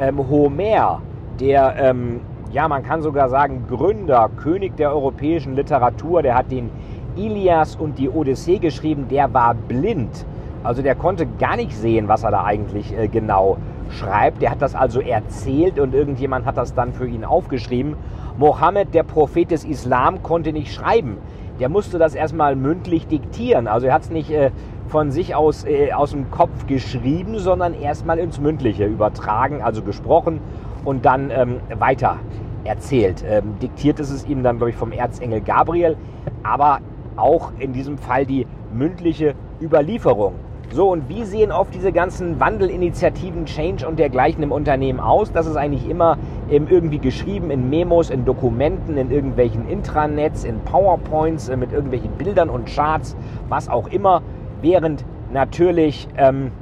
Ähm, 0.00 0.18
Homer, 0.28 1.00
der, 1.38 1.74
ähm, 1.78 2.20
ja, 2.50 2.68
man 2.68 2.82
kann 2.82 3.02
sogar 3.02 3.28
sagen, 3.28 3.64
Gründer, 3.68 4.30
König 4.36 4.76
der 4.76 4.90
europäischen 4.90 5.54
Literatur, 5.54 6.22
der 6.22 6.34
hat 6.34 6.50
den 6.50 6.70
Ilias 7.16 7.76
und 7.76 7.98
die 7.98 8.08
Odyssee 8.08 8.58
geschrieben, 8.58 9.06
der 9.08 9.32
war 9.32 9.54
blind. 9.54 10.26
Also 10.64 10.82
der 10.82 10.94
konnte 10.94 11.26
gar 11.38 11.56
nicht 11.56 11.74
sehen, 11.74 12.08
was 12.08 12.24
er 12.24 12.30
da 12.30 12.44
eigentlich 12.44 12.96
äh, 12.96 13.08
genau 13.08 13.56
schreibt. 13.92 14.42
Der 14.42 14.50
hat 14.50 14.62
das 14.62 14.74
also 14.74 15.00
erzählt 15.00 15.78
und 15.78 15.94
irgendjemand 15.94 16.46
hat 16.46 16.56
das 16.56 16.74
dann 16.74 16.92
für 16.92 17.06
ihn 17.06 17.24
aufgeschrieben. 17.24 17.96
Mohammed, 18.38 18.94
der 18.94 19.02
Prophet 19.02 19.50
des 19.50 19.64
Islam, 19.64 20.22
konnte 20.22 20.52
nicht 20.52 20.72
schreiben. 20.72 21.18
Der 21.60 21.68
musste 21.68 21.98
das 21.98 22.14
erstmal 22.14 22.56
mündlich 22.56 23.06
diktieren. 23.06 23.68
Also 23.68 23.86
er 23.86 23.94
hat 23.94 24.02
es 24.02 24.10
nicht 24.10 24.30
äh, 24.30 24.50
von 24.88 25.10
sich 25.10 25.34
aus 25.34 25.64
äh, 25.64 25.92
aus 25.92 26.10
dem 26.10 26.30
Kopf 26.30 26.66
geschrieben, 26.66 27.38
sondern 27.38 27.74
erstmal 27.74 28.18
ins 28.18 28.40
Mündliche 28.40 28.86
übertragen, 28.86 29.62
also 29.62 29.82
gesprochen 29.82 30.40
und 30.84 31.04
dann 31.04 31.30
ähm, 31.30 31.60
weiter 31.78 32.16
erzählt. 32.64 33.24
Ähm, 33.26 33.58
diktiert 33.60 34.00
ist 34.00 34.10
es 34.10 34.26
ihm 34.26 34.42
dann, 34.42 34.56
glaube 34.56 34.70
ich, 34.70 34.76
vom 34.76 34.92
Erzengel 34.92 35.40
Gabriel, 35.40 35.96
aber 36.42 36.80
auch 37.16 37.52
in 37.58 37.72
diesem 37.72 37.98
Fall 37.98 38.26
die 38.26 38.46
mündliche 38.72 39.34
Überlieferung. 39.60 40.34
So, 40.72 40.88
und 40.90 41.10
wie 41.10 41.24
sehen 41.24 41.52
oft 41.52 41.74
diese 41.74 41.92
ganzen 41.92 42.40
Wandelinitiativen, 42.40 43.44
Change 43.44 43.86
und 43.86 43.98
dergleichen 43.98 44.42
im 44.42 44.50
Unternehmen 44.50 45.00
aus? 45.00 45.30
Das 45.30 45.46
ist 45.46 45.56
eigentlich 45.56 45.86
immer 45.86 46.16
irgendwie 46.48 46.98
geschrieben 46.98 47.50
in 47.50 47.68
Memos, 47.68 48.08
in 48.08 48.24
Dokumenten, 48.24 48.96
in 48.96 49.10
irgendwelchen 49.10 49.68
Intranets, 49.68 50.44
in 50.44 50.60
PowerPoints, 50.60 51.50
äh, 51.50 51.58
mit 51.58 51.72
irgendwelchen 51.72 52.12
Bildern 52.12 52.48
und 52.48 52.74
Charts, 52.74 53.14
was 53.50 53.68
auch 53.68 53.86
immer, 53.88 54.22
während 54.62 55.04
natürlich 55.30 56.08
ähm, 56.16 56.52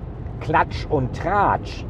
Klatsch 0.40 0.87
und 0.90 1.14
Tratsch 1.17 1.85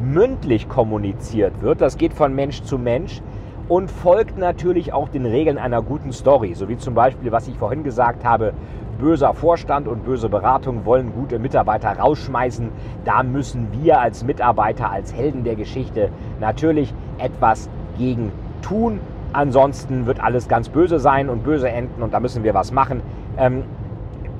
mündlich 0.00 0.66
kommuniziert 0.66 1.60
wird. 1.60 1.82
Das 1.82 1.98
geht 1.98 2.14
von 2.14 2.34
Mensch 2.34 2.62
zu 2.62 2.78
Mensch 2.78 3.20
und 3.70 3.88
folgt 3.88 4.36
natürlich 4.36 4.92
auch 4.92 5.08
den 5.08 5.24
Regeln 5.24 5.56
einer 5.56 5.80
guten 5.80 6.12
Story, 6.12 6.54
so 6.54 6.68
wie 6.68 6.76
zum 6.76 6.94
Beispiel, 6.94 7.30
was 7.30 7.46
ich 7.46 7.56
vorhin 7.56 7.84
gesagt 7.84 8.24
habe, 8.24 8.52
böser 8.98 9.32
Vorstand 9.32 9.86
und 9.86 10.04
böse 10.04 10.28
Beratung 10.28 10.84
wollen 10.84 11.12
gute 11.12 11.38
Mitarbeiter 11.38 11.96
rausschmeißen. 11.96 12.68
Da 13.04 13.22
müssen 13.22 13.68
wir 13.70 14.00
als 14.00 14.24
Mitarbeiter, 14.24 14.90
als 14.90 15.14
Helden 15.14 15.44
der 15.44 15.54
Geschichte 15.54 16.10
natürlich 16.40 16.92
etwas 17.18 17.70
gegen 17.96 18.32
tun. 18.60 18.98
Ansonsten 19.32 20.04
wird 20.04 20.20
alles 20.20 20.48
ganz 20.48 20.68
böse 20.68 20.98
sein 20.98 21.28
und 21.28 21.44
böse 21.44 21.70
enden 21.70 22.02
und 22.02 22.12
da 22.12 22.18
müssen 22.18 22.42
wir 22.42 22.54
was 22.54 22.72
machen. 22.72 23.02
Ähm, 23.38 23.62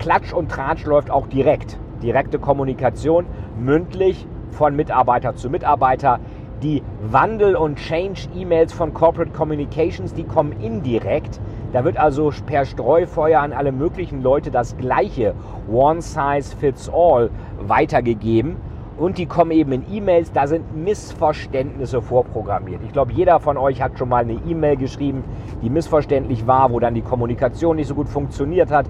Klatsch 0.01 0.33
und 0.33 0.51
Tratsch 0.51 0.85
läuft 0.87 1.13
auch 1.13 1.29
direkt. 1.29 1.79
Direkte 2.03 2.41
Kommunikation, 2.41 3.27
mündlich 3.57 4.27
von 4.51 4.75
Mitarbeiter 4.75 5.37
zu 5.37 5.51
Mitarbeiter 5.51 6.19
die 6.63 6.83
Wandel- 7.03 7.57
und 7.57 7.77
Change-E-Mails 7.77 8.73
von 8.73 8.93
Corporate 8.93 9.33
Communications, 9.33 10.13
die 10.13 10.25
kommen 10.25 10.53
indirekt. 10.61 11.41
Da 11.73 11.85
wird 11.85 11.97
also 11.97 12.33
per 12.47 12.65
Streufeuer 12.65 13.41
an 13.41 13.53
alle 13.53 13.73
möglichen 13.73 14.23
Leute 14.23 14.51
das 14.51 14.77
gleiche 14.77 15.35
One 15.71 16.03
Size 16.03 16.57
Fits 16.57 16.91
All 16.93 17.31
weitergegeben. 17.61 18.57
Und 18.99 19.17
die 19.17 19.25
kommen 19.25 19.51
eben 19.53 19.73
in 19.73 19.85
E-Mails, 19.91 20.31
da 20.33 20.47
sind 20.47 20.77
Missverständnisse 20.77 22.03
vorprogrammiert. 22.03 22.83
Ich 22.85 22.93
glaube, 22.93 23.13
jeder 23.13 23.41
von 23.41 23.57
euch 23.57 23.81
hat 23.81 23.99
schon 23.99 24.11
mal 24.11 24.25
eine 24.25 24.35
E-Mail 24.47 24.77
geschrieben, 24.77 25.25
die 25.63 25.71
missverständlich 25.71 26.47
war, 26.47 26.71
wo 26.71 26.81
dann 26.81 26.93
die 26.93 27.01
Kommunikation 27.01 27.77
nicht 27.77 27.89
so 27.89 27.95
gut 27.95 28.11
funktioniert 28.11 28.71
hat. 28.71 28.85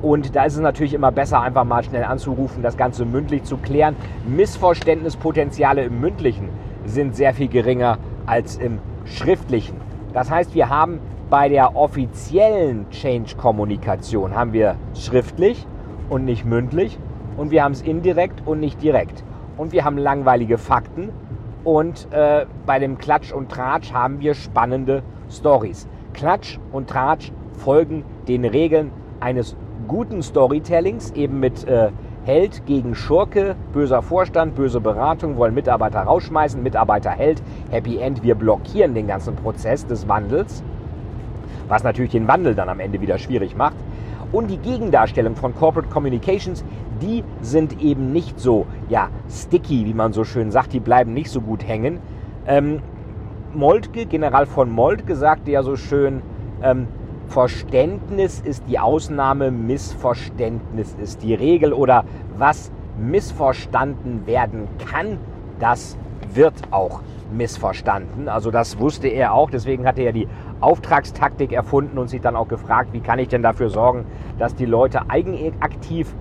Und 0.00 0.34
da 0.34 0.44
ist 0.44 0.54
es 0.54 0.60
natürlich 0.60 0.94
immer 0.94 1.12
besser, 1.12 1.42
einfach 1.42 1.64
mal 1.64 1.82
schnell 1.84 2.04
anzurufen, 2.04 2.62
das 2.62 2.78
Ganze 2.78 3.04
mündlich 3.04 3.42
zu 3.42 3.58
klären. 3.58 3.96
Missverständnispotenziale 4.26 5.82
im 5.84 6.00
mündlichen 6.00 6.48
sind 6.84 7.14
sehr 7.14 7.34
viel 7.34 7.48
geringer 7.48 7.98
als 8.26 8.56
im 8.56 8.78
schriftlichen. 9.04 9.76
Das 10.12 10.30
heißt, 10.30 10.54
wir 10.54 10.68
haben 10.68 11.00
bei 11.30 11.48
der 11.48 11.76
offiziellen 11.76 12.90
Change-Kommunikation 12.90 14.34
haben 14.34 14.52
wir 14.52 14.76
schriftlich 14.94 15.66
und 16.08 16.24
nicht 16.24 16.44
mündlich 16.44 16.98
und 17.36 17.52
wir 17.52 17.62
haben 17.62 17.72
es 17.72 17.82
indirekt 17.82 18.42
und 18.46 18.58
nicht 18.60 18.82
direkt. 18.82 19.24
Und 19.56 19.72
wir 19.72 19.84
haben 19.84 19.96
langweilige 19.96 20.58
Fakten 20.58 21.10
und 21.62 22.08
äh, 22.10 22.46
bei 22.66 22.78
dem 22.78 22.98
Klatsch 22.98 23.32
und 23.32 23.50
Tratsch 23.50 23.92
haben 23.92 24.20
wir 24.20 24.34
spannende 24.34 25.02
Stories. 25.30 25.86
Klatsch 26.14 26.58
und 26.72 26.88
Tratsch 26.88 27.30
folgen 27.52 28.04
den 28.26 28.44
Regeln 28.44 28.90
eines 29.20 29.56
guten 29.86 30.22
Storytellings, 30.22 31.12
eben 31.12 31.40
mit 31.40 31.66
äh, 31.68 31.90
Held 32.24 32.66
gegen 32.66 32.94
Schurke, 32.94 33.56
böser 33.72 34.02
Vorstand, 34.02 34.54
böse 34.54 34.80
Beratung, 34.80 35.38
wollen 35.38 35.54
Mitarbeiter 35.54 36.00
rausschmeißen, 36.00 36.62
Mitarbeiter 36.62 37.10
Held, 37.10 37.42
Happy 37.70 37.96
End, 37.96 38.22
wir 38.22 38.34
blockieren 38.34 38.94
den 38.94 39.06
ganzen 39.06 39.36
Prozess 39.36 39.86
des 39.86 40.06
Wandels, 40.06 40.62
was 41.68 41.82
natürlich 41.82 42.10
den 42.10 42.28
Wandel 42.28 42.54
dann 42.54 42.68
am 42.68 42.78
Ende 42.78 43.00
wieder 43.00 43.16
schwierig 43.16 43.56
macht. 43.56 43.76
Und 44.32 44.48
die 44.48 44.58
Gegendarstellung 44.58 45.34
von 45.34 45.54
Corporate 45.54 45.88
Communications, 45.88 46.62
die 47.00 47.24
sind 47.40 47.82
eben 47.82 48.12
nicht 48.12 48.38
so, 48.38 48.66
ja, 48.90 49.08
sticky, 49.28 49.86
wie 49.86 49.94
man 49.94 50.12
so 50.12 50.22
schön 50.24 50.50
sagt, 50.50 50.74
die 50.74 50.80
bleiben 50.80 51.14
nicht 51.14 51.30
so 51.30 51.40
gut 51.40 51.66
hängen. 51.66 52.00
Ähm, 52.46 52.80
Moltke, 53.54 54.04
General 54.04 54.44
von 54.44 54.70
Moltke, 54.70 55.16
sagte 55.16 55.50
ja 55.50 55.62
so 55.62 55.74
schön, 55.74 56.20
ähm, 56.62 56.86
Verständnis 57.30 58.40
ist 58.40 58.64
die 58.68 58.80
Ausnahme, 58.80 59.52
Missverständnis 59.52 60.96
ist 61.00 61.22
die 61.22 61.32
Regel 61.32 61.72
oder 61.72 62.04
was 62.36 62.72
missverstanden 62.98 64.26
werden 64.26 64.66
kann, 64.90 65.18
das 65.60 65.96
wird 66.34 66.54
auch 66.72 67.02
missverstanden. 67.32 68.28
Also 68.28 68.50
das 68.50 68.80
wusste 68.80 69.06
er 69.06 69.32
auch, 69.32 69.48
deswegen 69.48 69.86
hat 69.86 70.00
er 70.00 70.06
ja 70.06 70.12
die 70.12 70.26
Auftragstaktik 70.60 71.52
erfunden 71.52 71.98
und 71.98 72.08
sich 72.08 72.20
dann 72.20 72.34
auch 72.34 72.48
gefragt, 72.48 72.92
wie 72.92 73.00
kann 73.00 73.20
ich 73.20 73.28
denn 73.28 73.44
dafür 73.44 73.70
sorgen, 73.70 74.06
dass 74.40 74.56
die 74.56 74.66
Leute 74.66 75.08
eigenaktiv 75.08 76.12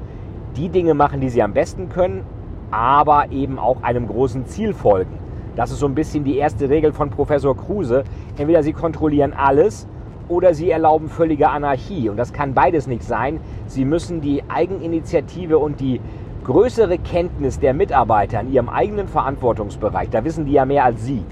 die 0.56 0.70
Dinge 0.70 0.94
machen, 0.94 1.22
die 1.22 1.30
sie 1.30 1.42
am 1.42 1.54
besten 1.54 1.90
können, 1.90 2.24
aber 2.70 3.32
eben 3.32 3.58
auch 3.58 3.82
einem 3.82 4.08
großen 4.08 4.46
Ziel 4.46 4.76
folgen. 4.76 5.18
Das 5.56 5.72
ist 5.72 5.80
so 5.80 5.88
ein 5.88 5.96
bisschen 5.96 6.24
die 6.24 6.38
erste 6.38 6.70
Regel 6.70 6.94
von 6.94 7.10
Professor 7.10 7.58
Kruse. 7.58 8.04
Entweder 8.38 8.62
sie 8.62 8.74
kontrollieren 8.74 9.34
alles 9.34 9.88
oder 10.30 10.54
sie 10.54 10.72
erlauben 10.72 11.10
völlige 11.10 11.50
Anarchie. 11.50 12.08
Und 12.08 12.18
das 12.18 12.32
kann 12.32 12.54
beides 12.54 12.88
nicht 12.88 13.04
sein. 13.04 13.42
Sie 13.68 13.84
müssen 13.84 14.22
die 14.22 14.44
Eigeninitiative 14.48 15.58
und 15.58 15.80
die 15.82 16.00
größere 16.46 16.98
Kenntnis 16.98 17.60
der 17.60 17.74
Mitarbeiter 17.74 18.40
in 18.42 18.52
ihrem 18.52 18.70
eigenen 18.70 19.08
Verantwortungsbereich, 19.08 20.10
da 20.10 20.24
wissen 20.24 20.46
die 20.46 20.54
ja 20.54 20.66
mehr 20.66 20.86
als 20.86 21.04
sie 21.04 21.24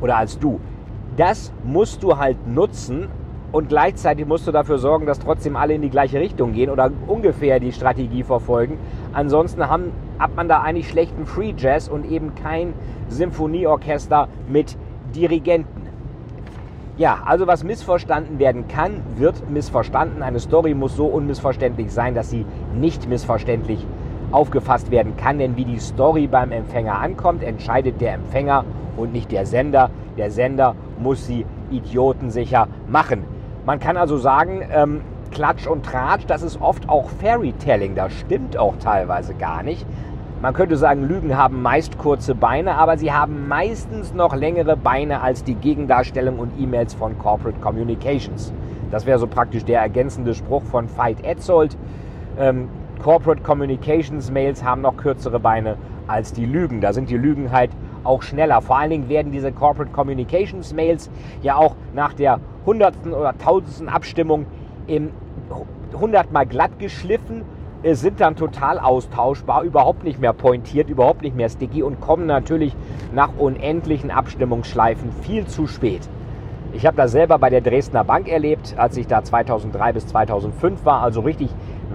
oder 0.00 0.16
als 0.16 0.38
du, 0.38 0.60
das 1.16 1.52
musst 1.64 2.02
du 2.02 2.16
halt 2.16 2.46
nutzen 2.46 3.08
und 3.52 3.68
gleichzeitig 3.68 4.26
musst 4.26 4.46
du 4.46 4.52
dafür 4.52 4.78
sorgen, 4.78 5.04
dass 5.04 5.18
trotzdem 5.18 5.56
alle 5.56 5.74
in 5.74 5.82
die 5.82 5.90
gleiche 5.90 6.18
Richtung 6.18 6.54
gehen 6.54 6.70
oder 6.70 6.90
ungefähr 7.06 7.60
die 7.60 7.72
Strategie 7.72 8.22
verfolgen. 8.22 8.78
Ansonsten 9.12 9.68
haben, 9.68 9.92
hat 10.18 10.34
man 10.36 10.48
da 10.48 10.62
eigentlich 10.62 10.88
schlechten 10.88 11.26
Free 11.26 11.52
Jazz 11.54 11.88
und 11.88 12.10
eben 12.10 12.34
kein 12.34 12.72
Symphonieorchester 13.10 14.28
mit 14.48 14.78
Dirigenten. 15.14 15.81
Ja, 16.98 17.20
also 17.24 17.46
was 17.46 17.64
missverstanden 17.64 18.38
werden 18.38 18.68
kann, 18.68 19.00
wird 19.16 19.48
missverstanden. 19.48 20.22
Eine 20.22 20.40
Story 20.40 20.74
muss 20.74 20.94
so 20.94 21.06
unmissverständlich 21.06 21.90
sein, 21.90 22.14
dass 22.14 22.28
sie 22.28 22.44
nicht 22.74 23.08
missverständlich 23.08 23.86
aufgefasst 24.30 24.90
werden 24.90 25.16
kann. 25.16 25.38
Denn 25.38 25.56
wie 25.56 25.64
die 25.64 25.78
Story 25.78 26.26
beim 26.26 26.52
Empfänger 26.52 26.98
ankommt, 26.98 27.42
entscheidet 27.42 28.02
der 28.02 28.12
Empfänger 28.12 28.66
und 28.98 29.14
nicht 29.14 29.32
der 29.32 29.46
Sender. 29.46 29.90
Der 30.18 30.30
Sender 30.30 30.74
muss 30.98 31.26
sie 31.26 31.46
idiotensicher 31.70 32.68
machen. 32.88 33.24
Man 33.64 33.80
kann 33.80 33.96
also 33.96 34.18
sagen, 34.18 34.62
ähm, 34.70 35.00
Klatsch 35.30 35.66
und 35.66 35.86
Tratsch, 35.86 36.24
das 36.26 36.42
ist 36.42 36.60
oft 36.60 36.90
auch 36.90 37.08
Fairytelling. 37.08 37.94
Das 37.94 38.12
stimmt 38.12 38.58
auch 38.58 38.74
teilweise 38.76 39.32
gar 39.32 39.62
nicht. 39.62 39.86
Man 40.42 40.54
könnte 40.54 40.76
sagen, 40.76 41.06
Lügen 41.06 41.36
haben 41.36 41.62
meist 41.62 41.98
kurze 41.98 42.34
Beine, 42.34 42.74
aber 42.74 42.98
sie 42.98 43.12
haben 43.12 43.46
meistens 43.46 44.12
noch 44.12 44.34
längere 44.34 44.76
Beine 44.76 45.20
als 45.20 45.44
die 45.44 45.54
Gegendarstellung 45.54 46.40
und 46.40 46.50
E-Mails 46.58 46.94
von 46.94 47.16
Corporate 47.16 47.60
Communications. 47.60 48.52
Das 48.90 49.06
wäre 49.06 49.20
so 49.20 49.28
praktisch 49.28 49.64
der 49.64 49.80
ergänzende 49.80 50.34
Spruch 50.34 50.64
von 50.64 50.88
Veit 50.96 51.24
Etzold. 51.24 51.76
Ähm, 52.40 52.68
Corporate 53.00 53.40
Communications 53.44 54.32
Mails 54.32 54.64
haben 54.64 54.80
noch 54.80 54.96
kürzere 54.96 55.38
Beine 55.38 55.76
als 56.08 56.32
die 56.32 56.44
Lügen. 56.44 56.80
Da 56.80 56.92
sind 56.92 57.08
die 57.08 57.16
Lügen 57.16 57.52
halt 57.52 57.70
auch 58.02 58.22
schneller. 58.22 58.60
Vor 58.62 58.78
allen 58.78 58.90
Dingen 58.90 59.08
werden 59.08 59.30
diese 59.30 59.52
Corporate 59.52 59.92
Communications 59.92 60.74
Mails 60.74 61.08
ja 61.42 61.54
auch 61.54 61.76
nach 61.94 62.14
der 62.14 62.40
hundertsten 62.66 63.12
oder 63.12 63.38
tausendsten 63.38 63.88
Abstimmung 63.88 64.46
im 64.88 65.10
hundertmal 65.94 66.46
glatt 66.46 66.80
geschliffen, 66.80 67.42
sind 67.84 68.20
dann 68.20 68.36
total 68.36 68.78
austauschbar, 68.78 69.62
überhaupt 69.62 70.04
nicht 70.04 70.20
mehr 70.20 70.32
pointiert, 70.32 70.88
überhaupt 70.88 71.22
nicht 71.22 71.36
mehr 71.36 71.48
sticky 71.48 71.82
und 71.82 72.00
kommen 72.00 72.26
natürlich 72.26 72.74
nach 73.12 73.30
unendlichen 73.36 74.10
Abstimmungsschleifen 74.10 75.10
viel 75.22 75.46
zu 75.46 75.66
spät. 75.66 76.08
Ich 76.74 76.86
habe 76.86 76.96
das 76.96 77.12
selber 77.12 77.38
bei 77.38 77.50
der 77.50 77.60
Dresdner 77.60 78.02
Bank 78.02 78.28
erlebt, 78.28 78.74
als 78.78 78.96
ich 78.96 79.06
da 79.06 79.22
2003 79.22 79.92
bis 79.92 80.06
2005 80.06 80.86
war. 80.86 81.02
Also 81.02 81.20
richtig 81.20 81.50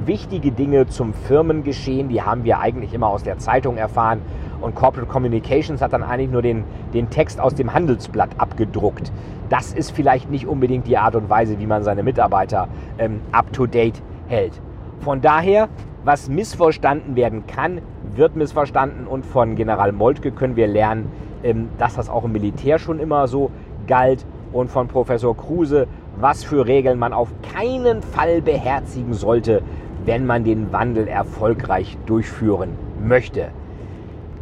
wichtige 0.06 0.52
Dinge 0.52 0.86
zum 0.86 1.16
Firmengeschehen, 1.16 2.10
die 2.10 2.22
haben 2.22 2.44
wir 2.44 2.60
eigentlich 2.60 2.94
immer 2.94 3.08
aus 3.08 3.24
der 3.24 3.40
Zeitung 3.40 3.78
erfahren. 3.78 4.22
Und 4.62 4.76
Corporate 4.76 5.10
Communications 5.12 5.82
hat 5.82 5.94
dann 5.94 6.04
eigentlich 6.04 6.30
nur 6.30 6.44
den, 6.44 6.64
den 6.94 7.10
Text 7.10 7.40
aus 7.40 7.56
dem 7.56 7.74
Handelsblatt 7.74 8.30
abgedruckt. 8.38 9.12
Das 9.50 9.74
ist 9.74 9.92
vielleicht 9.92 10.30
nicht 10.30 10.46
unbedingt 10.46 10.86
die 10.86 10.98
Art 10.98 11.16
und 11.16 11.28
Weise, 11.28 11.58
wie 11.58 11.66
man 11.66 11.82
seine 11.82 12.04
Mitarbeiter 12.04 12.68
ähm, 13.00 13.22
up-to-date 13.32 14.04
hält. 14.28 14.62
Von 15.00 15.22
daher, 15.22 15.70
was 16.04 16.30
missverstanden 16.30 17.16
werden 17.16 17.46
kann, 17.48 17.82
wird 18.16 18.36
missverstanden. 18.36 19.08
Und 19.08 19.26
von 19.26 19.56
General 19.56 19.92
Moltke 19.92 20.32
können 20.32 20.56
wir 20.56 20.68
lernen, 20.68 21.12
ähm, 21.44 21.70
dass 21.78 21.96
das 21.96 22.10
auch 22.10 22.26
im 22.26 22.32
Militär 22.32 22.80
schon 22.80 23.00
immer 23.00 23.28
so 23.28 23.52
galt 23.88 24.26
und 24.54 24.70
von 24.70 24.88
Professor 24.88 25.36
Kruse, 25.36 25.88
was 26.20 26.44
für 26.44 26.66
Regeln 26.66 27.00
man 27.00 27.14
auf 27.14 27.30
keinen 27.54 28.02
Fall 28.02 28.42
beherzigen 28.42 29.14
sollte, 29.14 29.62
wenn 30.06 30.26
man 30.26 30.44
den 30.44 30.72
Wandel 30.72 31.08
erfolgreich 31.08 31.98
durchführen 32.06 32.70
möchte. 33.04 33.50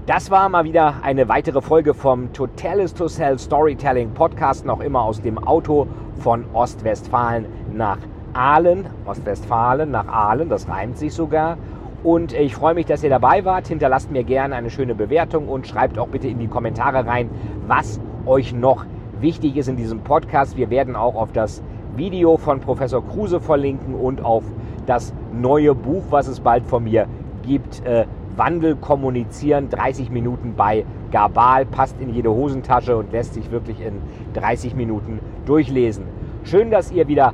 Das 0.05 0.29
war 0.29 0.47
mal 0.49 0.65
wieder 0.65 0.95
eine 1.01 1.27
weitere 1.29 1.61
Folge 1.61 1.95
vom 1.95 2.31
Totalis 2.31 2.93
to 2.93 3.07
Sell 3.07 3.39
Storytelling 3.39 4.11
Podcast, 4.11 4.63
noch 4.63 4.79
immer 4.79 5.01
aus 5.01 5.19
dem 5.19 5.39
Auto 5.39 5.87
von 6.19 6.45
Ostwestfalen 6.53 7.47
nach 7.73 7.97
Aalen. 8.35 8.85
Ostwestfalen 9.05 9.91
nach 9.91 10.07
Aalen, 10.07 10.49
das 10.49 10.67
reimt 10.67 10.97
sich 10.97 11.13
sogar. 11.13 11.57
Und 12.03 12.33
ich 12.33 12.53
freue 12.53 12.75
mich, 12.75 12.85
dass 12.85 13.03
ihr 13.03 13.09
dabei 13.09 13.45
wart. 13.45 13.67
Hinterlasst 13.67 14.11
mir 14.11 14.23
gerne 14.23 14.55
eine 14.55 14.69
schöne 14.69 14.93
Bewertung 14.93 15.47
und 15.47 15.65
schreibt 15.65 15.97
auch 15.97 16.09
bitte 16.09 16.27
in 16.27 16.39
die 16.39 16.47
Kommentare 16.47 17.07
rein, 17.07 17.29
was 17.67 17.99
euch 18.25 18.53
noch 18.53 18.85
wichtig 19.19 19.57
ist 19.57 19.69
in 19.69 19.77
diesem 19.77 20.01
Podcast. 20.01 20.57
Wir 20.57 20.69
werden 20.69 20.95
auch 20.95 21.15
auf 21.15 21.31
das 21.31 21.63
Video 21.95 22.37
von 22.37 22.59
Professor 22.59 23.03
Kruse 23.03 23.39
verlinken 23.39 23.95
und 23.95 24.23
auf 24.23 24.43
das 24.85 25.13
neue 25.33 25.73
Buch, 25.73 26.03
was 26.09 26.27
es 26.27 26.41
bald 26.41 26.65
von 26.65 26.83
mir 26.83 27.07
gibt. 27.41 27.83
Äh, 27.85 28.05
Wandel 28.35 28.75
kommunizieren, 28.75 29.69
30 29.69 30.11
Minuten 30.11 30.55
bei 30.55 30.85
Gabal, 31.11 31.65
passt 31.65 31.99
in 32.01 32.13
jede 32.13 32.29
Hosentasche 32.29 32.97
und 32.97 33.13
lässt 33.13 33.33
sich 33.33 33.49
wirklich 33.49 33.79
in 33.79 34.01
30 34.33 34.75
Minuten 34.75 35.19
durchlesen. 35.45 36.03
Schön, 36.43 36.69
dass 36.69 36.91
ihr 36.91 37.07
wieder 37.07 37.33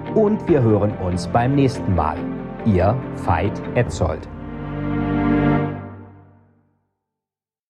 und 0.15 0.47
wir 0.47 0.61
hören 0.61 0.91
uns 0.97 1.27
beim 1.27 1.55
nächsten 1.55 1.95
Mal. 1.95 2.17
Ihr 2.65 2.95
Veit 3.25 3.61
Etzold. 3.75 4.27